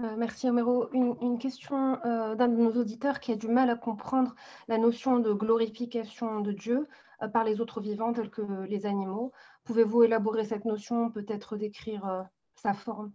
[0.00, 0.88] Euh, merci Homero.
[0.92, 4.34] Une, question euh, d'un de nos auditeurs qui a du mal à comprendre
[4.68, 6.86] la notion de glorification de Dieu
[7.22, 9.32] euh, par les autres vivants tels que les animaux.
[9.64, 13.12] Pouvez-vous élaborer cette notion, peut-être décrire sa forme?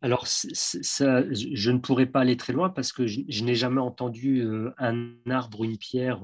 [0.00, 4.46] Alors, je ne pourrais pas aller très loin parce que je, n'ai jamais entendu
[4.76, 6.20] un arbre ou une pierre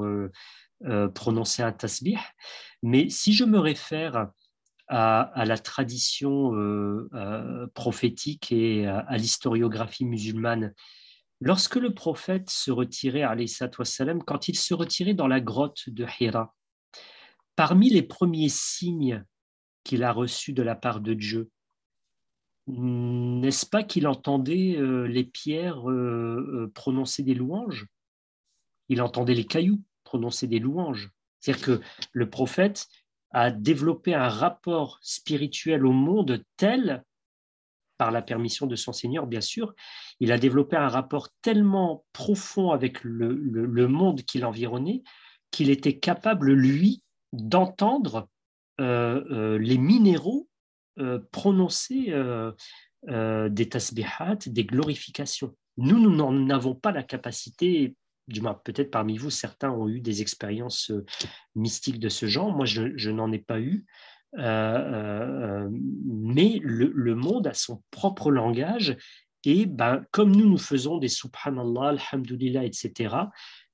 [1.13, 2.19] prononcer un tasbih.
[2.85, 4.31] Mais si je me réfère
[4.89, 10.75] à, la tradition euh, euh, prophétique et à, l'historiographie musulmane.
[11.41, 16.55] Lorsque le prophète se retirait, wassalam, quand il se retirait dans la grotte de Hira,
[17.57, 19.25] parmi les premiers signes
[19.85, 21.51] qu'il a reçus de la part de Dieu,
[22.67, 25.83] n'est-ce pas qu'il entendait euh, les pierres
[26.75, 27.87] prononcer des louanges?
[28.89, 31.11] Il entendait les cailloux prononcer des louanges.
[31.41, 31.81] C'est-à-dire que
[32.13, 32.89] le prophète,
[33.35, 37.03] à développer un rapport spirituel au monde tel,
[37.99, 39.75] par la permission de son Seigneur, bien sûr,
[40.21, 45.03] il a développé un rapport tellement profond avec le, monde qui l'environnait
[45.51, 48.29] qu'il était capable, lui, d'entendre
[48.81, 50.49] euh, euh, les minéraux
[50.99, 52.13] euh, prononcer
[53.07, 55.55] des tasbihat, des glorifications.
[55.77, 57.97] Nous, nous n'en avons pas la capacité
[58.29, 61.05] du moins peut-être parmi vous, certains ont eu des expériences euh,
[61.55, 62.55] mystiques de ce genre.
[62.55, 63.85] Moi, je, n'en ai pas eu.
[64.39, 68.97] Euh, euh, mais le, monde a son propre langage
[69.45, 73.15] et ben, comme nous, nous faisons des subhanallah, alhamdulillah, etc.,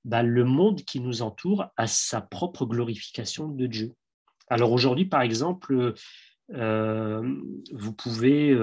[0.05, 3.95] ben, le monde qui nous entoure a sa propre glorification de Dieu.
[4.49, 5.95] Alors aujourd'hui, par exemple,
[6.49, 8.55] vous pouvez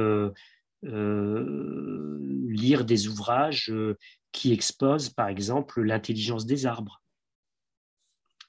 [0.83, 3.73] lire des ouvrages
[4.31, 7.02] qui expose, par exemple, l'intelligence des arbres.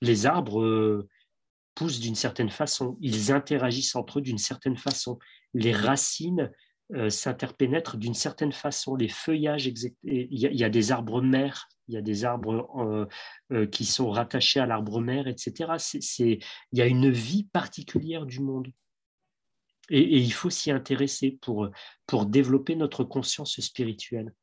[0.00, 1.08] Les arbres euh,
[1.74, 5.18] poussent d'une certaine façon, ils interagissent entre eux d'une certaine façon.
[5.54, 6.52] Les racines
[6.94, 8.96] euh, s'interpénètrent d'une certaine façon.
[8.96, 13.08] Les feuillages, il y, a des arbres mères, il y a des arbres
[13.52, 15.72] euh, qui sont rattachés à l'arbre mère, etc.
[16.18, 16.38] il
[16.72, 18.68] y a une vie particulière du monde.
[19.90, 24.34] Et, il faut s'y intéresser pour développer notre conscience spirituelle.